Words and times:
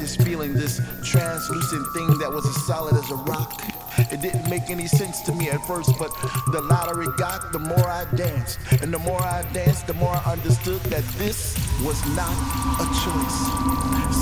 this 0.00 0.16
feeling, 0.16 0.54
this 0.54 0.80
translucent 1.04 1.86
thing 1.92 2.18
that 2.18 2.32
was 2.32 2.46
as 2.46 2.66
solid 2.66 2.94
as 2.94 3.10
a 3.10 3.16
rock? 3.16 3.62
It 4.10 4.22
didn't 4.22 4.48
make 4.48 4.70
any 4.70 4.86
sense 4.86 5.20
to 5.22 5.32
me 5.32 5.50
at 5.50 5.60
first, 5.66 5.90
but 5.98 6.10
the 6.52 6.62
louder 6.62 7.02
it 7.02 7.16
got, 7.16 7.52
the 7.52 7.58
more 7.58 7.86
I 7.86 8.06
danced. 8.14 8.58
And 8.82 8.92
the 8.94 8.98
more 8.98 9.20
I 9.20 9.42
danced, 9.52 9.86
the 9.86 9.94
more 9.94 10.14
I 10.14 10.32
understood 10.32 10.80
that 10.84 11.04
this 11.18 11.54
was 11.84 12.00
not 12.16 12.32
a 12.80 12.86
choice. 13.04 13.38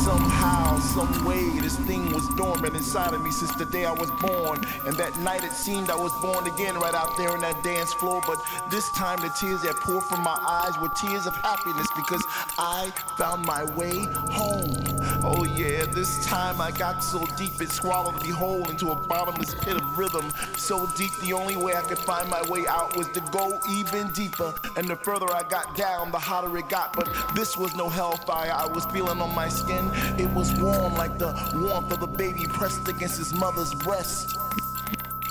Somehow, 0.05 0.79
some 0.81 1.25
way, 1.25 1.43
this 1.61 1.77
thing 1.87 2.13
was 2.13 2.27
dormant 2.37 2.75
inside 2.75 3.15
of 3.15 3.23
me 3.23 3.31
since 3.31 3.55
the 3.55 3.67
day 3.67 3.85
I 3.85 3.93
was 3.93 4.11
born. 4.21 4.65
And 4.87 4.97
that 4.97 5.17
night 5.21 5.45
it 5.45 5.53
seemed 5.53 5.91
I 5.91 5.97
was 5.97 6.13
born 6.21 6.47
again 6.47 6.75
right 6.75 6.95
out 6.95 7.17
there 7.17 7.31
on 7.31 7.41
that 7.41 7.63
dance 7.63 7.93
floor. 7.95 8.21
But 8.27 8.39
this 8.71 8.89
time 8.93 9.21
the 9.21 9.31
tears 9.41 9.63
that 9.63 9.77
poured 9.77 10.05
from 10.05 10.23
my 10.23 10.37
eyes 10.37 10.79
were 10.81 10.89
tears 11.01 11.27
of 11.27 11.37
happiness 11.37 11.89
because 11.95 12.25
I 12.59 12.91
found 13.17 13.47
my 13.47 13.63
way 13.77 14.01
home. 14.31 14.75
Oh 15.23 15.45
yeah, 15.45 15.85
this 15.87 16.27
time 16.27 16.61
I 16.61 16.73
got 16.73 17.05
so 17.05 17.25
deep 17.37 17.61
it 17.61 17.71
swallowed 17.71 18.21
me 18.21 18.31
whole 18.31 18.69
into 18.69 18.91
a 18.91 18.97
bottomless 18.97 19.55
pit 19.55 19.77
of 19.77 19.97
rhythm. 19.97 20.33
So 20.57 20.87
deep 20.97 21.13
the 21.21 21.33
only 21.33 21.55
way 21.55 21.75
I 21.77 21.83
could 21.83 21.99
find 21.99 22.29
my 22.29 22.43
way 22.51 22.67
out 22.67 22.97
was 22.97 23.07
to 23.11 23.21
go 23.31 23.61
even 23.71 24.09
deeper. 24.11 24.53
And 24.77 24.89
the 24.89 24.97
further 24.97 25.27
I 25.33 25.45
got 25.45 25.77
down, 25.77 26.11
the 26.11 26.19
hotter 26.19 26.57
it 26.59 26.69
got. 26.69 26.95
But 26.95 27.09
this 27.37 27.57
was 27.57 27.77
no 27.77 27.89
hellfire 27.89 28.51
I 28.53 28.67
was 28.67 28.85
feeling 28.87 29.21
on 29.21 29.33
my 29.37 29.49
skin. 29.49 29.89
It 30.19 30.31
was 30.31 30.53
warm 30.61 30.95
like 30.95 31.17
the 31.17 31.33
warmth 31.55 31.93
of 31.93 32.03
a 32.03 32.09
baby 32.09 32.47
pressed 32.49 32.89
against 32.89 33.19
his 33.19 33.33
mother's 33.35 33.73
breast. 33.73 34.37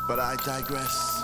But 0.07 0.19
I 0.19 0.37
digress. 0.37 1.16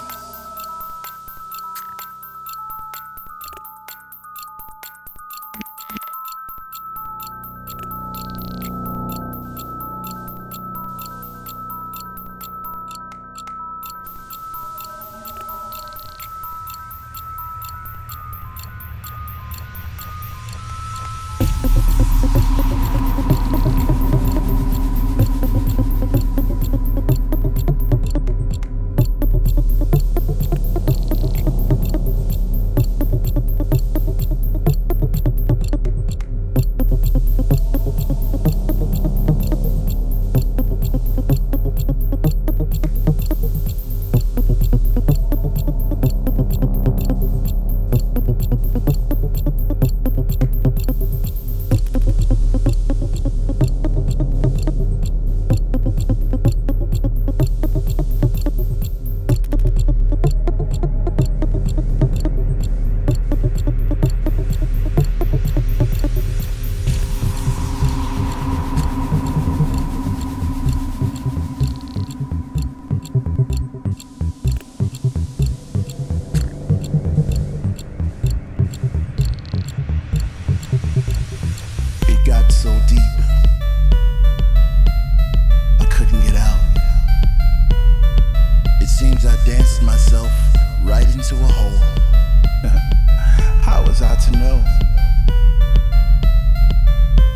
I 94.01 94.15
to 94.15 94.31
know? 94.31 94.63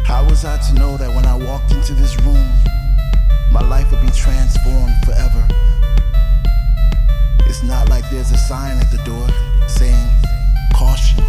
How 0.06 0.26
was 0.28 0.44
I 0.44 0.58
to 0.58 0.74
know 0.74 0.98
that 0.98 1.10
when 1.14 1.26
I 1.26 1.36
walked 1.36 1.72
into 1.72 1.94
this 1.94 2.20
room, 2.22 2.52
my 3.52 3.62
life 3.62 3.92
would 3.92 4.02
be 4.02 4.10
transformed 4.10 4.94
forever? 5.06 5.46
It's 7.46 7.64
not 7.64 7.90
like 7.90 8.10
there's 8.10 8.32
a 8.32 8.38
sign 8.38 8.78
at 8.78 8.90
the 8.92 8.98
door 9.04 9.28
saying, 9.68 10.08
caution. 10.76 11.24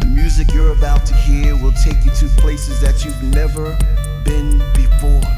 The 0.00 0.06
music 0.06 0.52
you're 0.52 0.72
about 0.72 1.04
to 1.06 1.14
hear 1.14 1.56
will 1.56 1.72
take 1.72 2.04
you 2.04 2.12
to 2.12 2.28
places 2.40 2.80
that 2.80 3.04
you've 3.04 3.22
never 3.22 3.76
been 4.24 4.58
out. 4.74 5.37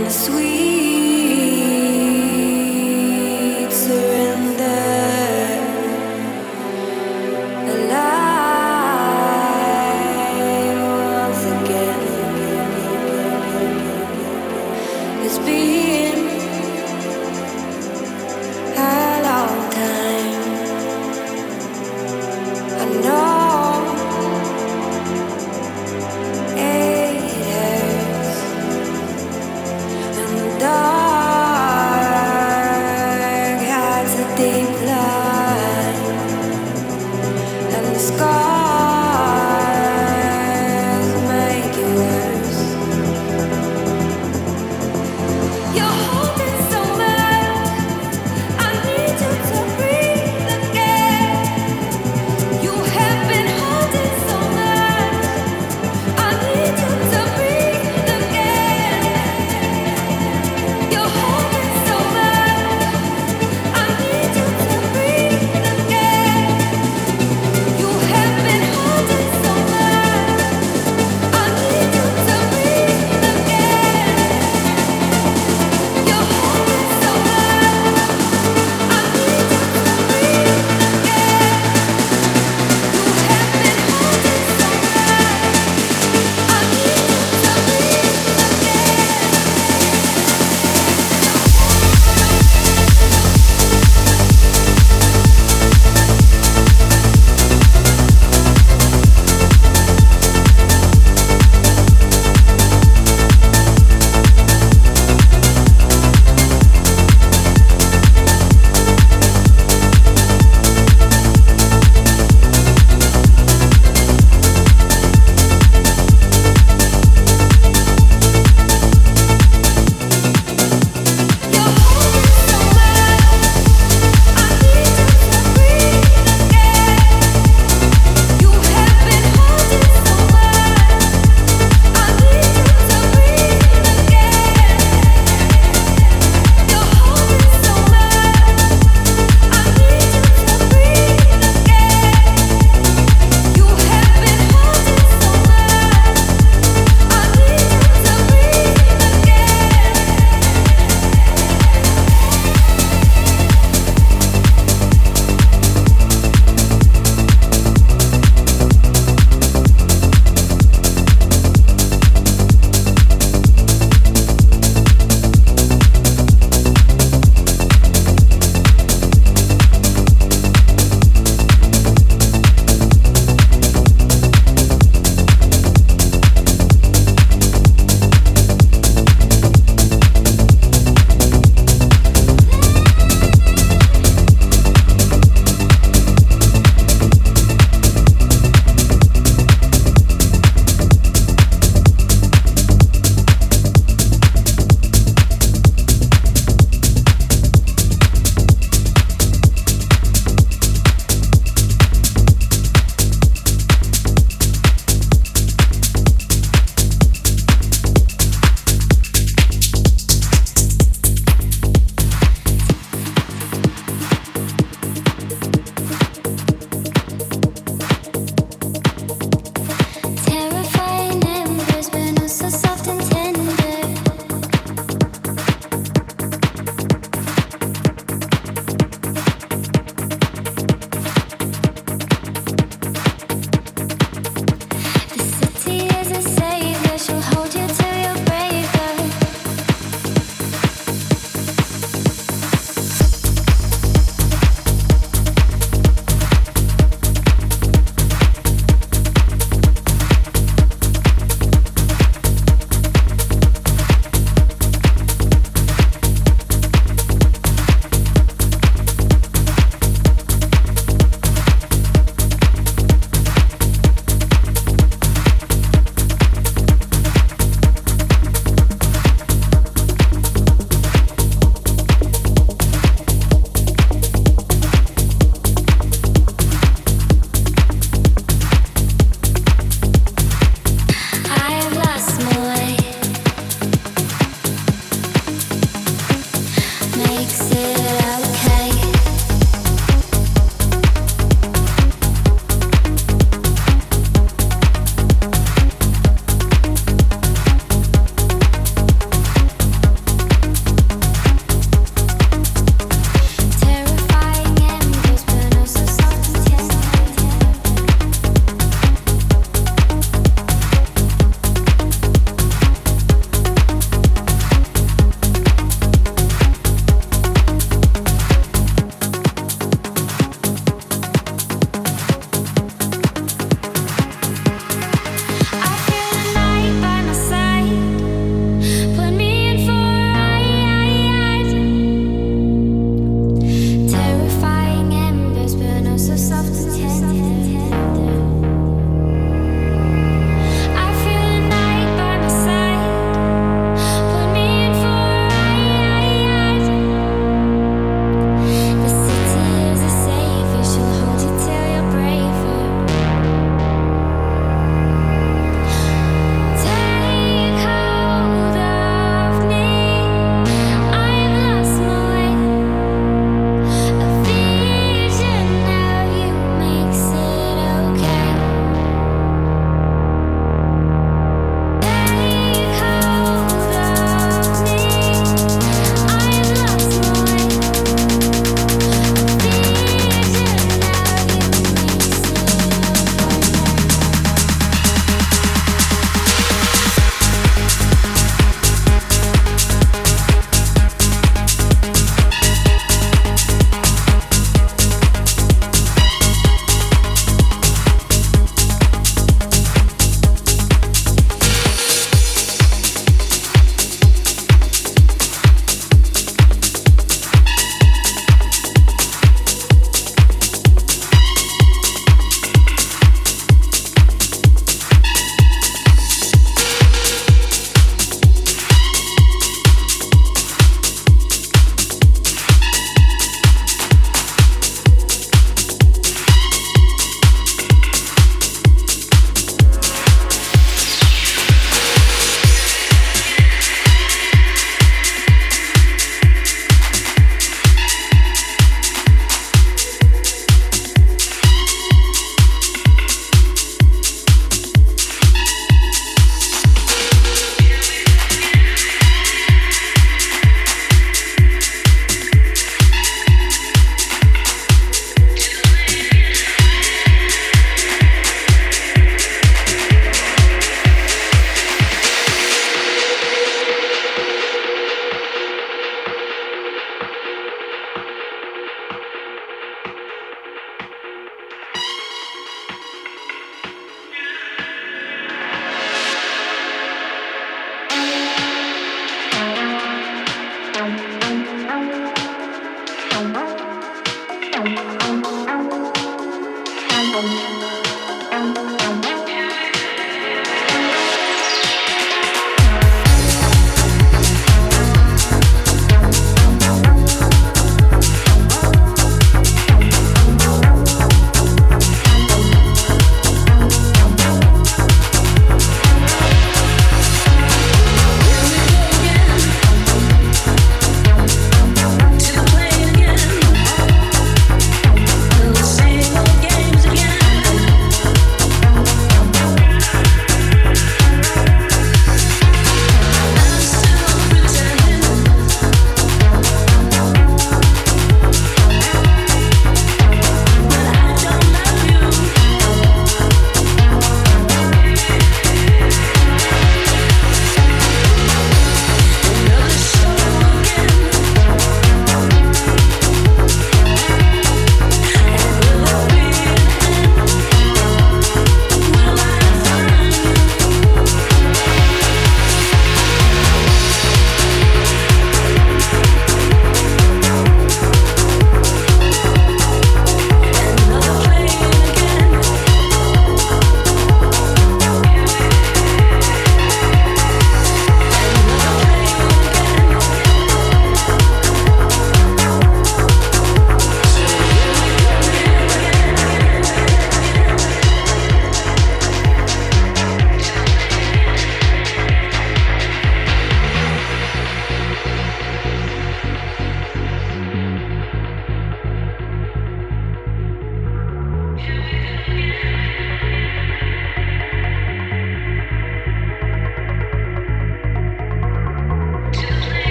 Your 0.00 0.10